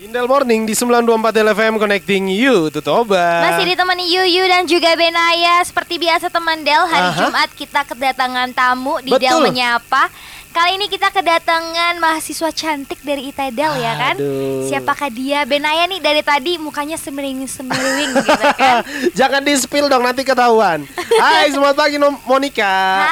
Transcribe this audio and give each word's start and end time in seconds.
Indel 0.00 0.24
Morning 0.24 0.64
di 0.64 0.72
924 0.72 1.44
LFM 1.44 1.76
Connecting 1.76 2.32
You 2.32 2.72
to 2.72 2.80
Toba. 2.80 3.52
Masih 3.52 3.68
ditemani 3.68 4.08
Yuyu 4.08 4.48
dan 4.48 4.64
juga 4.64 4.96
Benaya 4.96 5.60
Seperti 5.60 6.00
biasa 6.00 6.32
teman 6.32 6.64
Del 6.64 6.80
Hari 6.88 7.08
Aha. 7.12 7.18
Jumat 7.28 7.50
kita 7.52 7.84
kedatangan 7.84 8.48
tamu 8.56 8.96
di 9.04 9.12
Betul. 9.12 9.28
Del 9.28 9.38
Menyapa 9.44 10.08
Kali 10.50 10.74
ini 10.74 10.90
kita 10.90 11.08
kedatangan 11.08 11.94
mahasiswa 11.96 12.50
cantik 12.50 12.98
dari 13.00 13.30
ITEDEL 13.30 13.72
ya 13.76 13.92
kan 13.94 14.14
Aduh. 14.18 14.66
Siapakah 14.66 15.06
dia? 15.08 15.46
Benaya 15.46 15.86
nih 15.86 16.02
dari 16.02 16.22
tadi 16.22 16.58
mukanya 16.58 16.98
semering-semering 16.98 18.10
gitu 18.18 18.34
kan 18.58 18.82
Jangan 19.18 19.40
di 19.40 19.54
spill 19.54 19.86
dong 19.86 20.02
nanti 20.02 20.26
ketahuan. 20.26 20.82
Hai, 21.16 21.48
selamat 21.48 21.76
pagi 21.76 21.96
Monica. 22.02 22.74
Hai, 22.98 23.06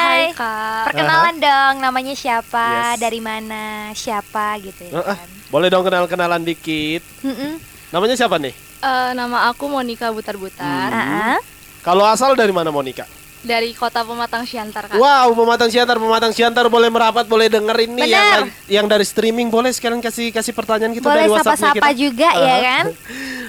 Hai, 0.00 0.24
Kak. 0.30 0.82
Perkenalan 0.86 1.36
dong 1.36 1.74
namanya 1.80 2.14
siapa, 2.14 2.94
Yes. 2.94 3.02
dari 3.02 3.18
mana, 3.18 3.90
siapa 3.90 4.54
gitu 4.58 4.86
ya 4.86 4.94
eh, 4.94 5.04
kan 5.10 5.28
boleh 5.50 5.68
dong 5.68 5.82
kenal-kenalan 5.82 6.46
dikit. 6.46 7.02
Mm-mm. 7.26 7.58
Namanya 7.90 8.14
siapa 8.14 8.38
nih? 8.38 8.54
Eh, 8.80 9.10
nama 9.12 9.50
aku 9.50 9.66
Monica 9.66 10.06
Butar-Butar 10.08 10.62
Ah, 10.62 11.34
ah. 11.34 11.38
Kalau 11.82 12.06
asal 12.06 12.38
dari 12.38 12.54
mana 12.54 12.70
Monica? 12.70 13.10
Dari 13.40 13.72
kota 13.72 14.04
Pematang 14.04 14.44
Siantar 14.44 14.84
Kak. 14.84 14.96
Wow, 14.96 15.32
pematang 15.32 15.68
siantar, 15.68 15.96
pematang 15.96 16.28
siantar 16.30 16.68
boleh 16.68 16.88
merapat, 16.88 17.24
boleh 17.24 17.48
dengerin 17.48 17.90
nih 17.90 18.04
yang, 18.04 18.12
Benar. 18.12 18.40
lagi- 18.42 18.52
yang 18.68 18.86
dari 18.86 19.02
streaming 19.02 19.48
boleh 19.48 19.70
sekalian 19.70 19.98
kasih 19.98 20.28
kasih 20.28 20.52
pertanyaan 20.52 20.92
kita 20.92 21.04
Boleh 21.04 21.24
dari 21.24 21.30
WhatsApp 21.30 21.56
sapa-sapa 21.56 21.88
juga 21.92 22.28
ya 22.30 22.56
kan 22.60 22.84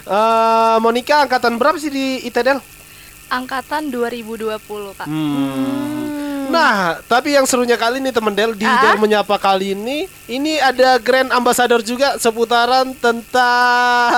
Eh, 0.02 0.78
Monica 0.82 1.22
angkatan 1.22 1.56
berapa 1.56 1.78
sih 1.78 1.88
di 1.88 2.26
ITDL? 2.26 2.58
Angkatan 3.30 3.88
2020 3.88 4.58
Kak. 4.92 5.06
Hmm. 5.06 5.91
Nah, 6.52 6.76
tapi 7.06 7.32
yang 7.32 7.44
serunya 7.44 7.74
kali 7.74 7.98
ini 7.98 8.12
teman 8.12 8.32
Del 8.32 8.52
di 8.52 8.62
Ah? 8.62 8.78
Del 8.84 8.98
menyapa 8.98 9.36
kali 9.36 9.72
ini, 9.72 10.06
ini 10.28 10.60
ada 10.60 10.96
grand 10.98 11.32
ambassador 11.32 11.80
juga 11.80 12.16
seputaran 12.16 12.92
tentang 12.94 14.12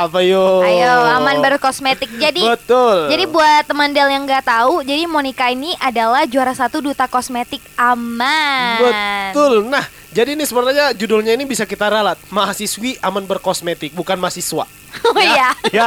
apa 0.00 0.18
yo? 0.20 0.62
Ayo, 0.62 0.94
aman 1.12 1.38
berkosmetik. 1.40 2.08
Jadi 2.16 2.42
Betul. 2.42 3.10
Jadi 3.10 3.24
buat 3.26 3.62
teman 3.64 3.90
Del 3.90 4.08
yang 4.08 4.22
nggak 4.22 4.46
tahu, 4.46 4.82
jadi 4.82 5.04
Monica 5.04 5.46
ini 5.46 5.74
adalah 5.76 6.24
juara 6.24 6.52
satu 6.52 6.78
duta 6.78 7.04
kosmetik 7.04 7.60
aman. 7.74 8.78
Betul. 8.80 9.66
Nah, 9.66 9.82
jadi 10.10 10.34
ini 10.34 10.42
sebenarnya 10.42 10.90
judulnya 10.92 11.32
ini 11.32 11.44
bisa 11.44 11.62
kita 11.62 11.86
ralat. 11.86 12.18
Mahasiswi 12.28 12.98
aman 13.00 13.24
berkosmetik, 13.24 13.90
bukan 13.92 14.16
mahasiswa. 14.16 14.64
Oh 15.00 15.14
iya. 15.16 15.54
ya, 15.76 15.86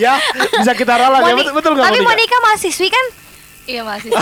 ya, 0.00 0.14
bisa 0.56 0.72
kita 0.72 0.96
ralat 0.96 1.20
ya. 1.22 1.24
Moni- 1.30 1.44
Betul, 1.44 1.54
betul 1.54 1.72
nggak 1.76 1.84
Tapi 1.86 1.98
Monica? 1.98 2.10
Monica 2.10 2.36
mahasiswi 2.40 2.88
kan? 2.88 3.06
Iya 3.64 3.80
masih. 3.80 4.12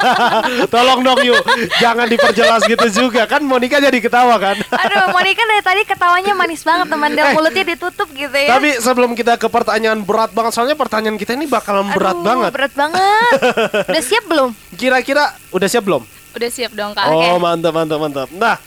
Tolong 0.72 1.02
dong 1.02 1.18
yuk, 1.20 1.42
jangan 1.76 2.06
diperjelas 2.06 2.62
gitu 2.62 2.86
juga 2.88 3.26
kan 3.26 3.42
Monica 3.42 3.76
jadi 3.76 3.98
ketawa 3.98 4.38
kan. 4.38 4.54
Aduh, 4.54 5.10
Monica 5.10 5.42
dari 5.42 5.62
tadi 5.62 5.82
ketawanya 5.82 6.32
manis 6.32 6.62
banget 6.62 6.86
teman 6.86 7.10
Del 7.10 7.26
Eh. 7.26 7.34
mulutnya 7.34 7.64
ditutup 7.66 8.06
gitu 8.08 8.32
ya. 8.32 8.54
Tapi 8.54 8.78
sebelum 8.78 9.12
kita 9.12 9.34
ke 9.34 9.46
pertanyaan 9.46 9.98
berat 9.98 10.30
banget, 10.30 10.54
soalnya 10.54 10.78
pertanyaan 10.78 11.18
kita 11.18 11.34
ini 11.34 11.44
bakalan 11.44 11.90
berat 11.90 12.14
Aduh, 12.14 12.22
banget. 12.22 12.50
Berat 12.54 12.72
banget. 12.72 13.38
Udah 13.90 14.02
siap 14.02 14.24
belum? 14.24 14.50
Kira-kira 14.78 15.24
udah 15.50 15.66
siap 15.66 15.82
belum? 15.82 16.02
Udah 16.30 16.50
siap 16.52 16.70
dong 16.70 16.94
Kak. 16.94 17.06
Oh 17.08 17.36
mantap 17.36 17.74
mantap 17.74 17.98
mantap. 17.98 18.28
Nah, 18.30 18.62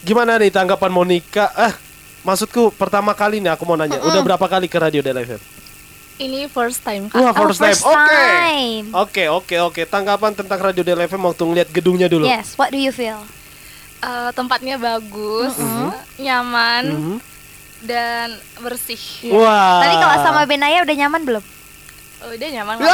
gimana 0.00 0.40
nih 0.40 0.48
tanggapan 0.48 0.88
Monica? 0.88 1.52
Eh, 1.60 1.72
maksudku 2.22 2.72
pertama 2.72 3.12
kali 3.12 3.44
nih 3.44 3.52
aku 3.52 3.68
mau 3.68 3.76
nanya. 3.76 4.00
Udah 4.00 4.24
berapa 4.24 4.46
kali 4.46 4.66
ke 4.66 4.78
radio 4.78 5.04
Del 5.04 5.20
FM? 5.20 5.40
Ini 6.14 6.46
first 6.46 6.80
time 6.80 7.10
Kak. 7.10 7.18
Wah 7.18 7.30
Oh, 7.30 7.42
first 7.42 7.58
time. 7.58 7.74
first 7.74 7.82
Oke. 7.82 7.98
time. 7.98 8.86
Oke 8.94 9.24
oke 9.26 9.56
oke. 9.60 9.82
Tanggapan 9.84 10.30
tentang 10.30 10.58
radio 10.58 10.80
Del 10.80 11.02
FM 11.02 11.22
waktu 11.24 11.42
ngeliat 11.42 11.68
gedungnya 11.68 12.06
dulu. 12.06 12.22
Yes, 12.22 12.54
what 12.54 12.70
do 12.70 12.78
you 12.78 12.94
feel? 12.94 13.18
Eh, 13.98 14.30
tempatnya 14.30 14.76
bagus, 14.76 15.56
nyaman 16.16 16.84
Mhm. 16.86 17.16
dan 17.82 18.28
bersih. 18.60 19.00
Wah. 19.28 19.80
Tadi 19.80 19.94
kalau 19.96 20.16
sama 20.22 20.40
Benaya 20.44 20.84
udah 20.84 20.96
nyaman 20.96 21.22
belum? 21.24 21.44
Oh, 22.24 22.32
udah 22.32 22.48
nyaman. 22.48 22.76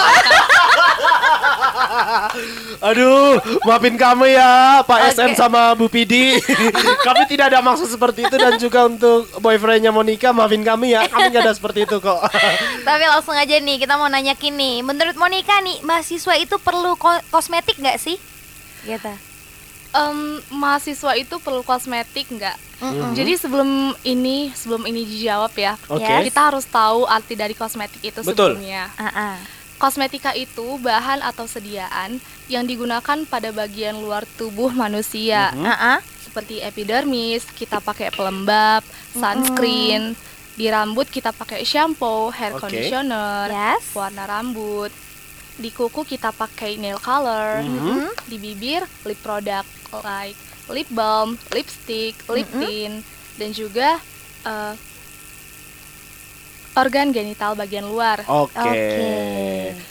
Aduh, 2.90 3.38
maafin 3.62 3.94
kami 3.94 4.34
ya 4.34 4.82
Pak 4.82 4.98
Oke. 4.98 5.10
SM 5.14 5.32
sama 5.38 5.78
Bu 5.78 5.86
Pidi. 5.86 6.34
kami 7.06 7.22
tidak 7.30 7.54
ada 7.54 7.62
maksud 7.62 7.86
seperti 7.86 8.26
itu 8.26 8.34
dan 8.34 8.58
juga 8.58 8.90
untuk 8.90 9.30
boyfriendnya 9.38 9.94
Monica 9.94 10.34
maafin 10.34 10.66
kami 10.66 10.98
ya. 10.98 11.06
Kami 11.06 11.30
nggak 11.30 11.46
ada 11.46 11.54
seperti 11.54 11.86
itu 11.86 12.02
kok. 12.02 12.20
Tapi 12.88 13.04
langsung 13.06 13.38
aja 13.38 13.54
nih 13.54 13.78
kita 13.78 13.94
mau 13.94 14.10
nanya 14.10 14.34
kini. 14.34 14.82
Menurut 14.82 15.14
Monica 15.14 15.62
nih, 15.62 15.78
mahasiswa 15.86 16.34
itu 16.34 16.58
perlu 16.58 16.98
ko- 16.98 17.22
kosmetik 17.30 17.78
nggak 17.78 18.02
sih? 18.02 18.18
Gitu. 18.82 19.29
Em, 19.90 20.18
mahasiswa 20.54 21.18
itu 21.18 21.42
perlu 21.42 21.66
kosmetik 21.66 22.30
nggak? 22.30 22.56
Mm-mm. 22.80 23.12
Jadi 23.12 23.32
sebelum 23.36 23.70
ini 24.02 24.54
sebelum 24.54 24.86
ini 24.86 25.02
dijawab 25.02 25.52
ya, 25.52 25.74
Oke. 25.90 26.06
Ya, 26.06 26.22
kita 26.22 26.40
harus 26.48 26.64
tahu 26.64 27.04
arti 27.04 27.34
dari 27.34 27.52
kosmetik 27.52 28.00
itu 28.00 28.22
Betul. 28.22 28.54
sebelumnya. 28.56 28.86
Ah. 28.96 29.36
Kosmetika 29.76 30.30
itu 30.32 30.76
bahan 30.78 31.20
atau 31.20 31.48
sediaan 31.48 32.20
yang 32.46 32.64
digunakan 32.64 33.24
pada 33.24 33.48
bagian 33.50 33.96
luar 33.96 34.28
tubuh 34.36 34.70
manusia, 34.70 35.50
Ah, 35.56 35.96
ah. 35.96 35.98
seperti 36.20 36.60
epidermis, 36.60 37.48
kita 37.50 37.80
pakai 37.80 38.12
pelembab, 38.12 38.84
sunscreen, 39.12 40.12
di 40.52 40.68
rambut 40.68 41.08
kita 41.08 41.32
pakai 41.32 41.64
shampoo, 41.64 42.28
hair 42.28 42.52
Oke. 42.52 42.68
conditioner, 42.68 43.48
Yes. 43.48 43.90
warna 43.92 44.28
rambut, 44.28 44.92
di 45.60 45.68
kuku 45.68 46.08
kita 46.08 46.32
pakai 46.32 46.80
nail 46.80 46.96
color, 46.96 47.60
Mhm. 47.60 48.08
di 48.24 48.36
bibir 48.36 48.82
lip 49.04 49.20
product 49.20 49.68
like 50.00 50.38
lip 50.72 50.88
balm, 50.88 51.36
lipstick, 51.50 52.16
lip 52.26 52.48
tint, 52.48 53.04
dan 53.36 53.50
juga 53.52 54.00
eh, 54.40 54.72
organ 56.72 57.12
genital 57.12 57.52
bagian 57.52 57.84
luar. 57.84 58.24
Oke. 58.24 58.56
Oke. 58.56 59.12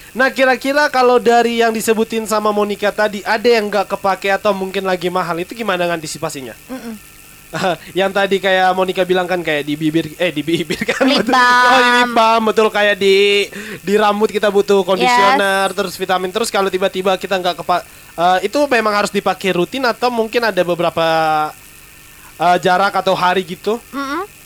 Nah 0.09 0.33
kira-kira 0.33 0.89
kalau 0.89 1.21
dari 1.21 1.61
yang 1.61 1.69
disebutin 1.69 2.25
sama 2.25 2.49
Monica 2.49 2.89
tadi 2.89 3.21
ada 3.21 3.45
yang 3.45 3.69
nggak 3.69 3.93
kepake 3.93 4.33
atau 4.33 4.57
mungkin 4.57 4.81
lagi 4.81 5.05
mahal 5.05 5.37
itu 5.37 5.53
gimana 5.53 5.85
antisipasinya? 5.85 6.57
Mm-mm. 6.65 7.08
yang 7.99 8.13
tadi 8.13 8.37
kayak 8.37 8.69
Monica 8.77 9.01
bilang 9.03 9.25
kan 9.25 9.41
kayak 9.41 9.65
di 9.65 9.73
bibir 9.73 10.13
eh 10.21 10.29
di 10.29 10.45
bibir 10.45 10.81
kan 10.85 11.05
Lip 11.05 11.25
betul. 11.25 11.33
balm. 11.33 11.69
Oh, 11.73 11.79
di 11.81 11.91
lip 11.97 12.11
balm 12.13 12.43
betul 12.49 12.67
kayak 12.69 12.95
di 12.97 13.49
di 13.81 13.93
rambut 13.97 14.29
kita 14.29 14.49
butuh 14.53 14.85
conditioner 14.85 15.73
terus 15.73 15.97
vitamin 15.97 16.29
terus 16.29 16.49
kalau 16.53 16.69
tiba-tiba 16.69 17.17
kita 17.17 17.41
nggak 17.41 17.55
kepa 17.61 17.81
eh, 18.17 18.37
itu 18.45 18.59
memang 18.69 18.93
harus 18.93 19.11
dipakai 19.11 19.53
rutin 19.53 19.85
atau 19.85 20.13
mungkin 20.13 20.45
ada 20.45 20.61
beberapa 20.61 21.07
eh, 22.37 22.57
jarak 22.61 22.93
atau 23.01 23.13
hari 23.17 23.41
gitu? 23.45 23.81
Mm-mm. 23.93 24.38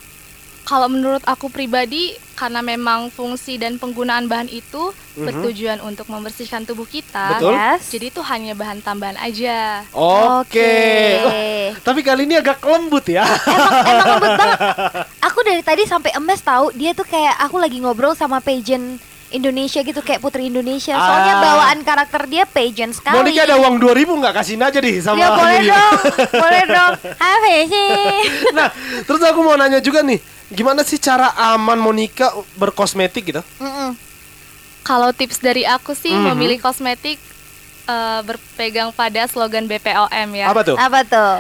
Kalau 0.64 0.88
menurut 0.88 1.20
aku 1.28 1.52
pribadi, 1.52 2.16
karena 2.34 2.64
memang 2.64 3.12
fungsi 3.12 3.60
dan 3.60 3.76
penggunaan 3.76 4.32
bahan 4.32 4.48
itu 4.48 4.96
bertujuan 5.14 5.84
untuk 5.84 6.10
membersihkan 6.10 6.66
tubuh 6.66 6.88
kita, 6.88 7.38
Betul. 7.38 7.54
Yes. 7.54 7.92
jadi 7.92 8.06
itu 8.10 8.22
hanya 8.26 8.56
bahan 8.58 8.80
tambahan 8.82 9.20
aja. 9.20 9.84
Oke. 9.94 10.42
Oke. 10.50 10.76
Wah, 11.24 11.70
tapi 11.86 12.00
kali 12.02 12.26
ini 12.26 12.40
agak 12.40 12.64
lembut 12.64 13.06
ya. 13.06 13.28
emang 13.28 13.74
emang 13.86 14.08
lembut 14.18 14.34
banget. 14.40 14.60
Aku 15.30 15.40
dari 15.46 15.62
tadi 15.62 15.84
sampai 15.86 16.16
emes 16.16 16.42
tahu 16.42 16.72
dia 16.74 16.96
tuh 16.96 17.06
kayak 17.10 17.36
aku 17.42 17.58
lagi 17.58 17.82
ngobrol 17.82 18.14
sama 18.14 18.38
pageant 18.38 19.02
Indonesia 19.34 19.82
gitu 19.82 19.98
kayak 20.06 20.22
Putri 20.22 20.48
Indonesia. 20.48 20.94
Ah. 20.94 21.02
Soalnya 21.10 21.34
bawaan 21.42 21.80
karakter 21.82 22.22
dia 22.30 22.44
pageant 22.46 22.94
sekali. 22.94 23.18
Monica 23.18 23.42
ada 23.50 23.58
uang 23.58 23.76
2000 23.82 24.22
nggak 24.22 24.34
kasihin 24.38 24.62
aja 24.62 24.78
nih 24.78 24.96
sama 25.02 25.18
Ya 25.18 25.28
boleh 25.34 25.60
dong, 25.66 25.94
boleh 26.38 26.64
dong. 26.70 26.94
Apa 27.34 27.54
sih? 27.66 28.08
Nah, 28.54 28.70
terus 29.04 29.22
aku 29.26 29.40
mau 29.42 29.58
nanya 29.58 29.82
juga 29.82 30.06
nih, 30.06 30.22
gimana 30.54 30.82
sih 30.82 30.98
cara 30.98 31.28
aman 31.52 31.76
Monica 31.76 32.30
berkosmetik 32.56 33.24
gitu? 33.28 33.42
Mm-mm. 33.58 33.98
Kalau 34.82 35.10
tips 35.10 35.40
dari 35.40 35.64
aku 35.64 35.92
sih 35.94 36.12
Mhm. 36.12 36.24
memilih 36.32 36.60
kosmetik 36.60 37.18
eh, 37.84 38.22
berpegang 38.24 38.90
pada 38.90 39.28
slogan 39.28 39.68
BPOM 39.68 40.30
ya. 40.34 40.48
Apa 40.48 40.62
tuh? 40.64 40.78
Apa 40.78 41.04
tuh? 41.04 41.36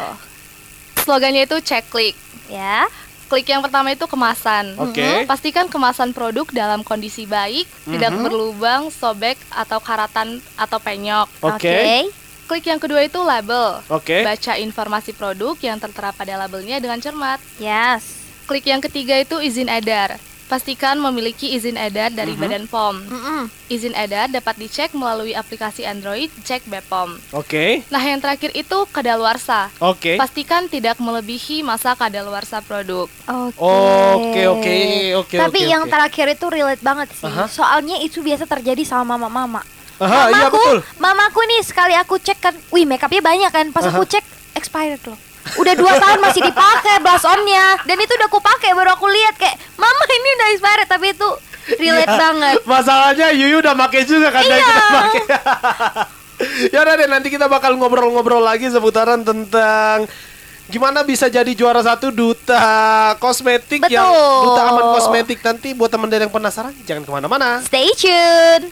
Slogannya 0.99 1.43
itu 1.43 1.55
cek 1.57 1.87
klik. 1.87 2.15
Ya. 2.47 2.83
Klik 3.27 3.47
yang 3.47 3.63
pertama 3.63 3.89
itu 3.89 4.03
kemasan. 4.03 4.75
Oke. 4.77 5.23
Pastikan 5.23 5.65
kemasan 5.65 6.11
produk 6.11 6.45
dalam 6.51 6.83
kondisi 6.83 7.23
baik, 7.23 7.65
tidak 7.87 8.11
Mhm. 8.11 8.21
berlubang, 8.21 8.81
sobek 8.91 9.39
atau 9.49 9.79
karatan 9.79 10.37
atau 10.53 10.77
penyok. 10.77 11.31
Oke. 11.41 12.11
Klik 12.43 12.67
yang 12.67 12.77
kedua 12.77 13.01
itu 13.01 13.17
label. 13.17 13.79
Oke. 13.87 14.21
Baca 14.21 14.53
informasi 14.55 15.15
produk 15.15 15.55
yang 15.57 15.79
tertera 15.79 16.11
pada 16.11 16.35
labelnya 16.37 16.77
dengan 16.77 16.99
cermat. 16.99 17.39
Yes. 17.55 18.22
Klik 18.43 18.67
yang 18.67 18.83
ketiga 18.83 19.15
itu 19.17 19.39
izin 19.39 19.71
edar. 19.71 20.19
Pastikan 20.43 20.99
memiliki 20.99 21.49
izin 21.55 21.79
edar 21.79 22.13
dari 22.13 22.35
Badan 22.37 22.69
POM. 22.69 22.99
Mm-mm. 23.09 23.41
Izin 23.71 23.95
edar 23.97 24.29
dapat 24.29 24.59
dicek 24.59 24.93
melalui 24.93 25.33
aplikasi 25.33 25.81
Android 25.81 26.29
Cek 26.45 26.67
BPOM. 26.67 27.17
Oke. 27.33 27.81
Nah, 27.89 28.03
yang 28.03 28.21
terakhir 28.21 28.53
itu 28.53 28.77
kadaluarsa. 28.91 29.71
Oke. 29.81 30.19
Pastikan 30.19 30.69
tidak 30.69 31.01
melebihi 31.01 31.65
masa 31.65 31.95
kadaluarsa 31.97 32.61
produk. 32.61 33.07
Oke. 33.25 33.57
Oke, 33.57 34.41
oke, 34.45 34.77
oke, 35.25 35.35
Tapi 35.41 35.59
oke, 35.63 35.71
yang 35.73 35.83
oke. 35.87 35.91
terakhir 35.95 36.37
itu 36.37 36.45
relate 36.51 36.83
banget 36.85 37.09
sih. 37.17 37.25
Aha. 37.25 37.49
Soalnya 37.49 37.97
itu 38.03 38.21
biasa 38.21 38.45
terjadi 38.45 38.83
sama 38.85 39.17
mama-mama. 39.17 39.63
Aha, 40.03 40.27
iya 40.27 40.49
mamaku, 40.51 40.59
betul. 40.59 40.77
mamaku 40.99 41.39
nih 41.49 41.61
sekali 41.63 41.93
aku 41.95 42.19
cek 42.19 42.37
kan, 42.43 42.53
wih 42.69 42.83
makeupnya 42.83 43.23
banyak 43.23 43.49
kan. 43.49 43.65
Pas 43.71 43.87
Aha. 43.87 43.95
aku 43.95 44.05
cek 44.05 44.25
expired 44.53 45.01
loh. 45.07 45.17
Udah 45.53 45.73
dua 45.75 45.93
tahun 45.95 46.19
masih 46.19 46.41
dipakai 46.41 47.03
blush 47.03 47.27
onnya 47.27 47.75
dan 47.83 47.97
itu 47.99 48.11
udah 48.15 48.27
aku 48.27 48.39
pakai 48.39 48.71
baru 48.71 48.95
aku 48.95 49.05
lihat 49.05 49.35
kayak 49.35 49.59
mama 49.75 50.03
ini 50.07 50.29
udah 50.33 50.47
expired 50.51 50.87
tapi 50.87 51.11
itu 51.11 51.29
relate 51.79 52.07
Iya. 52.07 52.19
banget. 52.19 52.55
Masalahnya 52.63 53.27
Yuyu 53.31 53.59
udah 53.59 53.75
pakai 53.75 54.01
juga 54.03 54.31
kan 54.31 54.41
Iya. 54.41 54.55
kita 54.57 54.73
pakai. 54.89 55.21
ya 56.73 56.79
udah 56.81 56.93
deh 56.95 57.07
nanti 57.07 57.27
kita 57.27 57.47
bakal 57.47 57.75
ngobrol-ngobrol 57.75 58.39
lagi 58.39 58.67
seputaran 58.67 59.23
tentang 59.23 60.07
gimana 60.63 61.03
bisa 61.03 61.27
jadi 61.27 61.51
juara 61.51 61.83
satu 61.83 62.07
duta 62.09 62.63
kosmetik 63.19 63.83
yang 63.91 64.07
Betul. 64.07 64.39
duta 64.47 64.61
aman 64.63 64.85
kosmetik 64.95 65.39
nanti 65.43 65.75
buat 65.75 65.91
teman 65.91 66.07
yang 66.07 66.31
penasaran 66.31 66.71
jangan 66.83 67.03
ke 67.03 67.11
mana-mana. 67.11 67.59
Stay 67.61 67.91
tune. 67.93 68.71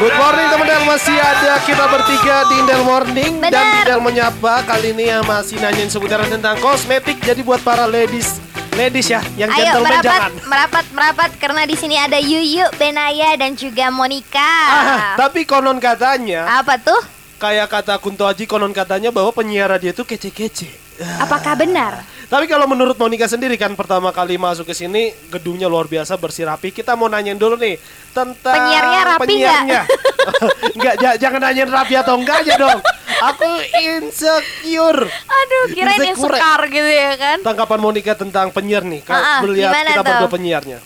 Good 0.00 0.16
morning 0.16 0.48
teman-teman 0.48 0.84
masih 0.88 1.14
ada 1.14 1.60
kita 1.60 1.84
bertiga 1.86 2.36
di 2.48 2.54
Indel 2.56 2.82
Morning 2.82 3.32
dan 3.38 3.52
Benar. 3.52 3.84
Indel 3.84 4.00
menyapa 4.00 4.64
kali 4.64 4.90
ini 4.90 5.06
yang 5.06 5.22
masih 5.22 5.60
nanyain 5.60 5.86
seputaran 5.86 6.26
tentang 6.26 6.56
kosmetik 6.58 7.20
jadi 7.20 7.38
buat 7.40 7.60
para 7.60 7.84
ladies 7.84 8.40
ladies 8.72 9.06
ya 9.06 9.20
yang 9.36 9.52
Ayo 9.52 9.76
gentleman 9.76 9.86
merapat, 9.92 10.02
jangan. 10.02 10.30
merapat, 10.42 10.84
merapat 10.90 11.30
karena 11.36 11.62
di 11.62 11.76
sini 11.76 11.94
ada 11.94 12.16
Yuyu, 12.16 12.64
Benaya 12.74 13.36
dan 13.36 13.52
juga 13.54 13.92
Monica. 13.92 14.50
Ah, 14.66 15.14
tapi 15.16 15.44
konon 15.44 15.76
katanya 15.76 16.48
Apa 16.58 16.74
tuh? 16.74 16.98
kayak 17.36 17.68
kata 17.68 18.00
Kunto 18.00 18.24
Aji 18.24 18.44
konon 18.44 18.72
katanya 18.72 19.08
bahwa 19.08 19.30
penyiar 19.30 19.68
radio 19.68 19.92
itu 19.92 20.02
kece-kece. 20.02 20.68
Apakah 21.16 21.56
benar? 21.56 22.04
Tapi 22.30 22.46
kalau 22.46 22.62
menurut 22.64 22.94
Monica 22.94 23.26
sendiri 23.26 23.58
kan 23.58 23.74
pertama 23.74 24.08
kali 24.08 24.38
masuk 24.38 24.62
ke 24.62 24.70
sini 24.70 25.10
gedungnya 25.26 25.66
luar 25.66 25.84
biasa 25.84 26.14
bersih 26.14 26.46
rapi. 26.46 26.70
Kita 26.70 26.94
mau 26.94 27.10
nanyain 27.10 27.34
dulu 27.34 27.58
nih 27.58 27.74
tentang 28.14 28.54
Penyiarnya 28.54 29.00
rapi 29.04 29.22
penyiarnya. 29.26 29.80
Enggak, 30.78 30.94
ja- 30.96 31.18
jangan 31.18 31.40
nanyain 31.42 31.66
rapi 31.66 31.94
atau 31.98 32.14
enggak 32.14 32.46
aja 32.46 32.54
dong. 32.54 32.78
Aku 33.20 33.50
insecure. 33.82 35.10
Aduh, 35.10 35.64
kirain 35.70 35.98
yang 35.98 36.14
Insecure. 36.14 36.38
sekar 36.38 36.60
gitu 36.66 36.86
ya 36.86 37.12
kan? 37.14 37.38
Tanggapan 37.42 37.78
Monica 37.78 38.14
tentang 38.14 38.48
penyiar 38.48 38.86
nih. 38.86 39.02
Kalau 39.02 39.18
Ah, 39.18 39.26
ah, 39.26 39.40
melihat 39.42 39.74
kita 39.74 40.00
berdua 40.00 40.30
penyiarnya. 40.30 40.78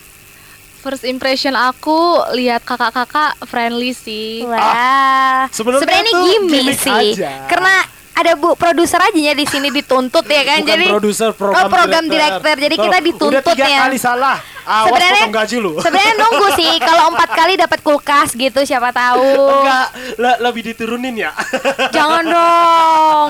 First 0.81 1.01
impression 1.03 1.53
aku 1.53 1.97
lihat 2.33 2.61
kakak-kakak 2.61 3.37
friendly 3.43 3.93
sih. 3.93 4.41
Wah. 4.43 5.45
Sebenarnya 5.47 5.81
Sebenarnya 5.81 6.03
ini 6.03 6.13
gimmick 6.27 6.73
sih. 6.75 7.13
aja. 7.13 7.45
Karena 7.45 7.85
ada 8.15 8.31
bu 8.33 8.55
produser 8.55 8.97
aja 8.97 9.19
ya 9.21 9.33
di 9.35 9.43
sini 9.43 9.67
dituntut 9.69 10.23
ya 10.23 10.41
kan. 10.41 10.63
Bukan 10.63 10.71
Jadi 10.71 10.85
produser, 10.87 11.29
program, 11.35 11.61
oh, 11.61 11.69
program 11.69 12.03
director. 12.07 12.55
Jadi 12.55 12.75
kita 12.79 12.97
dituntut 13.01 13.31
Udah 13.35 13.43
tiga 13.45 13.67
ya. 13.67 13.79
kali 13.83 13.97
salah. 13.99 14.37
Awas 14.65 14.87
Sebenarnya 14.89 15.21
potong 15.21 15.35
gaji 15.35 15.55
lu. 15.61 15.71
sebenarnya 15.77 16.15
nunggu 16.17 16.47
sih 16.57 16.71
kalau 16.89 17.03
empat 17.13 17.29
kali 17.29 17.53
dapat 17.53 17.79
kulkas 17.83 18.29
gitu 18.33 18.59
siapa 18.63 18.89
tahu. 18.89 19.29
Enggak, 19.61 19.87
le- 20.17 20.39
lebih 20.41 20.61
diturunin 20.65 21.13
ya. 21.13 21.31
Jangan 21.95 22.23
dong. 22.25 23.29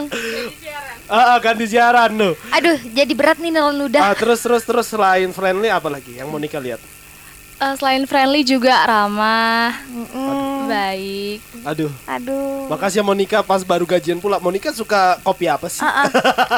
Ah, 1.05 1.35
ah, 1.35 1.37
ganti 1.37 1.65
siaran 1.65 2.13
lu. 2.13 2.33
Aduh, 2.49 2.77
jadi 2.87 3.13
berat 3.13 3.37
nih 3.37 3.51
nelen 3.51 3.77
ludah. 3.77 4.01
Ah, 4.01 4.15
terus 4.15 4.41
terus 4.41 4.63
terus 4.63 4.85
selain 4.85 5.29
friendly 5.29 5.69
apa 5.69 5.85
lagi 5.85 6.17
yang 6.17 6.29
Monica 6.29 6.57
lihat? 6.57 6.81
Eh, 7.55 7.73
selain 7.77 8.03
friendly 8.03 8.41
juga 8.41 8.83
ramah, 8.83 9.71
Mm-mm. 9.85 10.13
Baik. 10.67 11.39
Aduh. 11.63 11.91
Aduh. 12.09 12.67
Makasih 12.67 13.01
ya 13.01 13.03
Monica 13.05 13.39
pas 13.45 13.61
baru 13.61 13.85
gajian 13.85 14.19
pula. 14.19 14.37
Monica 14.41 14.73
suka 14.73 15.17
kopi 15.21 15.45
apa 15.49 15.71
sih? 15.71 15.81
Ah, 15.85 16.05
ah. 16.05 16.09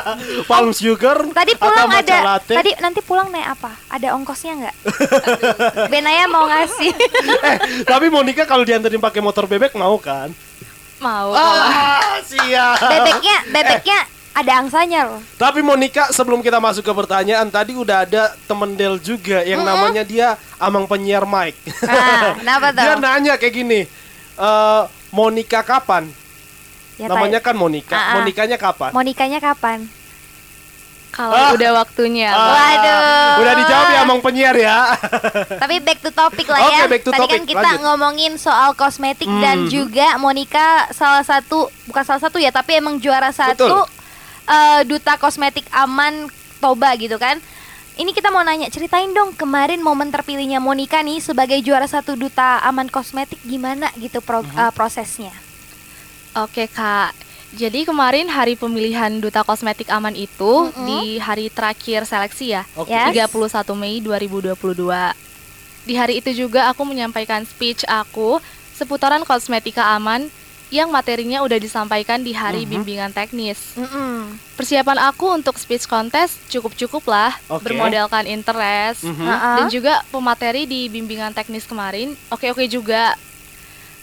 Palm 0.50 0.72
sugar? 0.72 1.28
Tadi 1.32 1.54
pulang 1.56 1.92
ada 1.92 2.18
latte? 2.38 2.54
tadi 2.56 2.72
nanti 2.82 3.00
pulang 3.04 3.30
naik 3.30 3.60
apa? 3.60 3.72
Ada 3.92 4.18
ongkosnya 4.18 4.54
nggak? 4.58 4.76
Benaya 5.94 6.26
mau 6.28 6.48
ngasih. 6.48 6.92
eh, 7.52 7.58
tapi 7.86 8.08
Monica 8.10 8.44
kalau 8.44 8.66
dianterin 8.66 9.00
pakai 9.00 9.22
motor 9.22 9.46
bebek 9.46 9.76
mau 9.78 9.96
kan? 10.02 10.34
Mau. 10.98 11.30
Ah, 11.38 12.18
siap. 12.26 12.82
bebeknya 12.82 13.36
bebeknya 13.54 14.17
ada 14.38 14.52
angsanya 14.56 15.02
loh. 15.04 15.22
Tapi 15.36 15.60
Monica 15.60 16.10
sebelum 16.10 16.40
kita 16.40 16.58
masuk 16.58 16.82
ke 16.82 16.94
pertanyaan 16.96 17.48
tadi 17.48 17.74
udah 17.74 18.06
ada 18.06 18.38
temen 18.46 18.72
Del 18.72 18.98
juga 18.98 19.42
yang 19.42 19.62
namanya 19.62 20.04
dia 20.04 20.28
Amang 20.56 20.86
penyiar 20.86 21.26
Mike. 21.26 21.58
Ah, 21.82 22.38
kenapa 22.38 22.70
tuh? 22.76 22.84
dia 22.84 22.94
nanya 22.96 23.34
kayak 23.36 23.54
gini. 23.56 23.82
eh 24.36 24.82
Monica 25.10 25.62
kapan? 25.62 26.06
Ya, 26.96 27.08
Namanya 27.08 27.40
kan 27.40 27.54
Monica. 27.54 27.94
Ah, 27.94 28.02
ah. 28.04 28.14
Monikanya 28.16 28.58
kapan? 28.58 28.90
Monikanya 28.92 29.40
kapan? 29.40 29.86
Kalau 31.08 31.34
Ah. 31.34 31.50
udah 31.50 31.72
waktunya. 31.76 32.30
Ah, 32.30 32.46
Waduh. 32.52 33.42
Udah 33.42 33.54
dijawab 33.56 33.88
ya 33.88 34.00
Amang 34.04 34.20
penyiar 34.20 34.54
ya. 34.54 34.94
Tapi 35.62 35.80
back 35.80 36.00
to 36.00 36.12
topic 36.12 36.46
lah 36.46 36.60
Oke, 36.60 36.74
ya. 36.76 36.86
back 36.86 37.02
to 37.02 37.10
Tadi 37.10 37.20
topic. 37.20 37.34
kan 37.34 37.44
kita 37.48 37.62
Lanjut. 37.64 37.82
ngomongin 37.82 38.32
soal 38.36 38.74
kosmetik 38.74 39.26
dan 39.40 39.66
Mhm. 39.66 39.70
juga 39.72 40.14
Monica 40.18 40.86
salah 40.92 41.22
satu 41.22 41.70
bukan 41.86 42.04
salah 42.04 42.22
satu 42.22 42.38
ya, 42.38 42.50
tapi 42.50 42.78
emang 42.78 42.98
juara 42.98 43.30
satu 43.32 43.66
Betul. 43.66 43.86
Eh, 44.48 44.82
duta 44.84 45.16
kosmetik 45.16 45.68
aman 45.70 46.28
Toba 46.58 46.96
gitu 46.96 47.16
kan. 47.16 47.38
Ini 47.94 48.10
kita 48.12 48.30
mau 48.30 48.42
nanya, 48.42 48.66
ceritain 48.68 49.10
dong 49.10 49.34
kemarin 49.34 49.78
momen 49.78 50.08
terpilihnya 50.08 50.58
Monica 50.58 51.02
nih 51.02 51.18
sebagai 51.20 51.58
juara 51.60 51.86
satu 51.86 52.14
duta 52.14 52.62
aman 52.62 52.86
kosmetik 52.88 53.42
gimana 53.44 53.90
gitu 53.96 54.22
pro- 54.22 54.42
Mhm. 54.42 54.54
eh, 54.56 54.72
prosesnya? 54.72 55.34
Oke 56.36 56.66
kak. 56.68 57.14
Jadi 57.50 57.84
kemarin 57.84 58.28
hari 58.28 58.54
pemilihan 58.54 59.18
duta 59.18 59.42
kosmetik 59.42 59.88
aman 59.88 60.14
itu 60.14 60.68
Mm-mm. 60.68 60.84
di 60.84 61.00
hari 61.18 61.48
terakhir 61.48 62.04
seleksi 62.04 62.54
ya. 62.54 62.64
Oke. 62.76 62.92
Yes. 62.92 63.16
31 63.32 63.74
Mei 63.74 63.98
2022. 63.98 65.16
Di 65.84 65.96
hari 65.96 66.20
itu 66.20 66.36
juga 66.38 66.68
aku 66.68 66.84
menyampaikan 66.84 67.42
speech 67.44 67.82
aku 67.84 68.38
seputaran 68.74 69.24
kosmetika 69.24 69.96
aman 69.96 70.28
yang 70.70 70.90
materinya 70.90 71.40
udah 71.42 71.56
disampaikan 71.56 72.20
di 72.20 72.32
hari 72.32 72.64
Mhm. 72.64 72.70
bimbingan 72.70 73.12
teknis. 73.12 73.74
Mm-mm. 73.74 74.36
Persiapan 74.54 75.00
aku 75.06 75.32
untuk 75.32 75.56
speech 75.56 75.86
contest 75.86 76.44
cukup-cukup 76.48 77.04
lah, 77.06 77.32
Oke. 77.48 77.64
bermodalkan 77.66 78.26
interest 78.26 79.04
Mhm. 79.04 79.24
Ha-ha. 79.24 79.52
dan 79.56 79.66
juga 79.68 80.04
pemateri 80.08 80.64
di 80.64 80.88
bimbingan 80.88 81.32
teknis 81.32 81.64
kemarin. 81.64 82.20
Oke-oke 82.28 82.68
juga. 82.68 83.16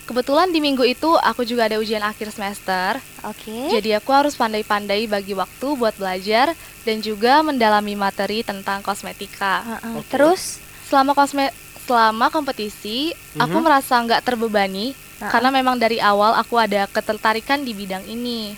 Kebetulan 0.05 0.49
di 0.49 0.61
minggu 0.61 0.85
itu 0.85 1.13
aku 1.15 1.41
juga 1.41 1.65
ada 1.65 1.77
ujian 1.77 2.01
akhir 2.01 2.29
semester. 2.29 3.01
Oke. 3.23 3.69
Jadi 3.71 3.89
aku 3.91 4.13
harus 4.13 4.33
pandai-pandai 4.33 5.05
bagi 5.05 5.33
waktu 5.33 5.67
buat 5.73 5.93
belajar 5.95 6.53
dan 6.81 6.97
juga 6.99 7.41
mendalami 7.41 7.93
materi 7.93 8.41
tentang 8.41 8.81
kosmetika. 8.81 9.65
Oke. 9.93 10.09
Terus 10.11 10.61
Selama 10.85 11.17
kosme 11.17 11.49
selama 11.81 12.29
kompetisi, 12.29 13.09
aku 13.35 13.57
Mhm. 13.57 13.63
merasa 13.63 13.97
nggak 13.97 14.21
terbebani 14.21 14.93
Ha-ha. 15.15 15.31
karena 15.31 15.47
memang 15.47 15.79
dari 15.79 15.95
awal 15.95 16.35
aku 16.35 16.59
ada 16.59 16.87
ketertarikan 16.91 17.63
di 17.63 17.71
bidang 17.71 18.03
ini. 18.03 18.55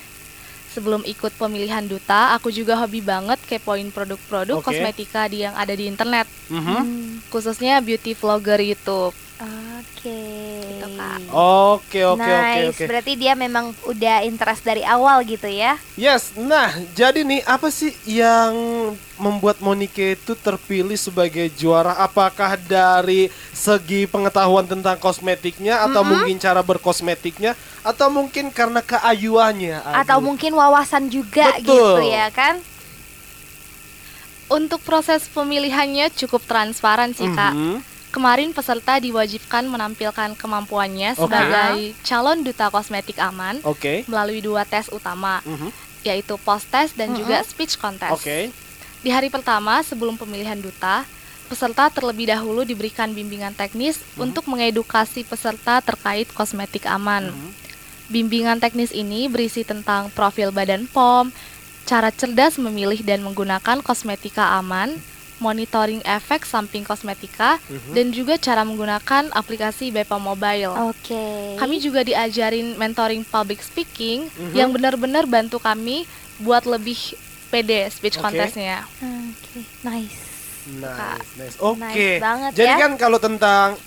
Sebelum 0.74 1.01
ikut 1.06 1.33
pemilihan 1.38 1.81
duta, 1.81 2.38
aku 2.38 2.54
juga 2.54 2.77
hobi 2.77 3.01
banget 3.01 3.42
kepoin 3.50 3.89
produk-produk 3.89 4.62
Oke. 4.62 4.74
kosmetika 4.74 5.25
di 5.25 5.41
yang 5.41 5.58
ada 5.58 5.74
di 5.74 5.89
internet, 5.89 6.29
Mhm. 6.53 6.62
Hmm, 6.62 7.10
khususnya 7.29 7.81
beauty 7.81 8.13
vlogger 8.13 8.62
YouTube. 8.62 9.13
Oke. 10.77 10.86
Gitu, 10.86 10.88
Kak. 10.98 11.19
Oke 11.34 12.01
oke 12.05 12.22
oke 12.22 12.29
nice. 12.29 12.69
oke. 12.77 12.84
Berarti 12.86 13.13
dia 13.17 13.34
memang 13.34 13.74
udah 13.89 14.17
interest 14.24 14.62
dari 14.62 14.86
awal 14.86 15.25
gitu 15.25 15.50
ya? 15.50 15.81
Yes, 15.98 16.38
nah 16.38 16.69
jadi 16.93 17.25
nih 17.25 17.41
apa 17.50 17.74
sih 17.74 17.93
yang 18.05 18.53
membuat 19.17 19.57
Monica 19.60 20.13
itu 20.13 20.38
terpilih 20.38 20.98
sebagai 20.98 21.50
juara? 21.57 21.98
Apakah 21.98 22.55
dari 22.55 23.34
segi 23.50 24.05
pengetahuan 24.05 24.69
tentang 24.69 25.01
kosmetiknya 25.01 25.81
atau 25.89 26.05
mungkin 26.05 26.38
cara 26.38 26.62
berkosmetiknya 26.62 27.57
atau 27.81 28.07
mungkin 28.13 28.53
karena 28.53 28.86
keayuannya? 28.86 29.81
Atau 29.81 30.22
Aduh. 30.22 30.25
mungkin 30.34 30.53
wawasan 30.53 31.10
juga 31.10 31.57
Betul. 31.57 31.74
gitu 31.74 32.03
ya 32.13 32.29
kan? 32.29 32.62
Untuk 34.48 34.79
proses 34.79 35.27
pemilihannya 35.27 36.07
cukup 36.15 36.39
transparan 36.48 37.12
sih 37.12 37.27
kak. 37.36 37.51
Mhm. 37.51 37.97
Kemarin 38.17 38.50
peserta 38.50 38.97
diwajibkan 38.97 39.69
menampilkan 39.69 40.33
kemampuannya 40.33 41.13
Oke. 41.13 41.21
sebagai 41.21 41.77
calon 42.01 42.41
duta 42.41 42.74
kosmetik 42.74 43.21
aman 43.21 43.62
Oke. 43.62 44.09
melalui 44.09 44.41
dua 44.41 44.65
tes 44.65 44.89
utama, 44.89 45.38
Mhm. 45.45 45.69
yaitu 46.01 46.33
post 46.41 46.65
test 46.74 46.97
dan 46.97 47.13
Mm-mm. 47.13 47.21
juga 47.21 47.45
speech 47.45 47.77
contest. 47.77 48.17
Oke. 48.17 48.50
Di 49.05 49.13
hari 49.13 49.29
pertama 49.29 49.86
sebelum 49.86 50.17
pemilihan 50.17 50.57
duta, 50.57 51.05
peserta 51.45 51.93
terlebih 51.93 52.33
dahulu 52.33 52.65
diberikan 52.65 53.13
bimbingan 53.13 53.53
teknis 53.53 54.01
untuk 54.17 54.50
mengedukasi 54.50 55.21
peserta 55.21 55.77
terkait 55.86 56.25
kosmetik 56.33 56.89
aman. 56.89 57.29
Mhm. 57.29 57.50
Bimbingan 58.09 58.57
teknis 58.57 58.89
ini 58.97 59.29
berisi 59.29 59.62
tentang 59.62 60.09
profil 60.09 60.50
badan 60.50 60.89
POM, 60.89 61.29
cara 61.86 62.09
cerdas 62.09 62.57
memilih 62.57 62.97
dan 63.05 63.21
menggunakan 63.21 63.86
kosmetika 63.86 64.57
aman, 64.57 64.97
monitoring 65.38 66.01
efek 66.01 66.44
samping 66.44 66.82
kosmetika, 66.82 67.62
Mhm. 67.63 67.91
dan 67.91 68.08
juga 68.10 68.34
cara 68.36 68.62
menggunakan 68.62 69.29
aplikasi 69.32 69.89
Bepom 69.89 70.20
Mobile. 70.20 70.74
Oke. 70.88 71.56
Kami 71.56 71.77
juga 71.77 72.01
diajarin 72.01 72.74
mentoring 72.74 73.22
public 73.24 73.62
speaking 73.62 74.27
Mhm. 74.27 74.53
yang 74.53 74.70
benar-benar 74.70 75.24
bantu 75.24 75.58
kami 75.58 76.10
buat 76.38 76.63
lebih 76.63 76.98
pede 77.48 77.88
speech 77.88 78.17
Oke. 78.17 78.27
contestnya. 78.27 78.84
Oke, 79.00 79.62
nice. 79.82 80.20
Nice, 80.67 81.32
nice. 81.38 81.56
Oke. 81.58 81.79
Nice 81.79 82.20
banget 82.20 82.51
Jadi 82.53 82.67
ya. 82.67 82.77
kan 82.77 82.91
kalau 82.96 83.17
tentang 83.17 83.79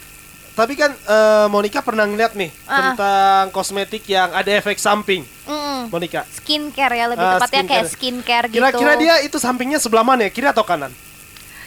tapi 0.51 0.75
kan 0.75 0.93
eh, 0.93 1.47
Monica 1.47 1.81
pernah 1.81 2.05
ngeliat 2.05 2.33
nih 2.33 2.51
Ah. 2.65 2.93
tentang 2.93 3.45
kosmetik 3.51 4.05
yang 4.07 4.29
ada 4.31 4.49
efek 4.51 4.77
samping. 4.77 5.25
Mm. 5.45 5.89
Monica? 5.89 6.25
Skincare 6.27 6.95
ya 6.95 7.07
lebih 7.07 7.21
Ah, 7.23 7.37
tepatnya 7.37 7.63
kayak 7.65 7.87
skincare. 7.87 8.47
skincare 8.47 8.47
gitu. 8.49 8.57
Kira-kira 8.57 8.93
dia 8.97 9.15
itu 9.21 9.37
sampingnya 9.37 9.77
sebelah 9.77 10.03
mana 10.03 10.25
ya? 10.25 10.31
Kiri 10.31 10.49
atau 10.49 10.61
kanan? 10.63 10.93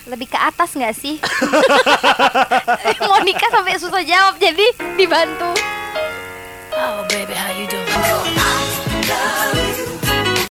Lebih 0.07 0.27
ke 0.27 0.39
atas 0.39 0.75
nggak 0.75 0.95
sih? 0.95 1.15
Monica 3.10 3.48
sampai 3.51 3.79
susah 3.79 4.03
jawab 4.03 4.36
jadi 4.39 4.67
dibantu. 5.00 5.55
Oh, 6.74 7.05
baby, 7.07 7.33
how 7.38 7.53
you 7.53 7.69
doing? 7.69 9.62